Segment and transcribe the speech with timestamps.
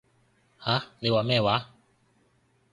[0.59, 0.83] 吓？
[0.97, 1.69] 你話咩話？